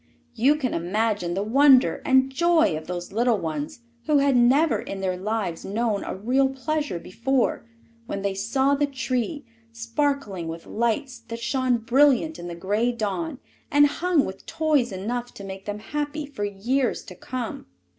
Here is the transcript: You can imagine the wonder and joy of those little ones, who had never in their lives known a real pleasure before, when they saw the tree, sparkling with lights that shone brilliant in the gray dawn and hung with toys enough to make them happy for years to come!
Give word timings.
You 0.33 0.55
can 0.55 0.73
imagine 0.73 1.35
the 1.35 1.43
wonder 1.43 2.01
and 2.03 2.31
joy 2.31 2.75
of 2.75 2.87
those 2.87 3.11
little 3.11 3.37
ones, 3.37 3.81
who 4.07 4.17
had 4.17 4.35
never 4.35 4.79
in 4.79 4.99
their 4.99 5.15
lives 5.15 5.63
known 5.63 6.03
a 6.03 6.15
real 6.15 6.49
pleasure 6.49 6.97
before, 6.97 7.67
when 8.07 8.23
they 8.23 8.33
saw 8.33 8.73
the 8.73 8.87
tree, 8.87 9.45
sparkling 9.71 10.47
with 10.47 10.65
lights 10.65 11.19
that 11.27 11.37
shone 11.39 11.77
brilliant 11.77 12.39
in 12.39 12.47
the 12.47 12.55
gray 12.55 12.91
dawn 12.91 13.37
and 13.69 13.85
hung 13.85 14.25
with 14.25 14.47
toys 14.47 14.91
enough 14.91 15.35
to 15.35 15.43
make 15.43 15.65
them 15.65 15.77
happy 15.77 16.25
for 16.25 16.45
years 16.45 17.03
to 17.03 17.13
come! 17.13 17.67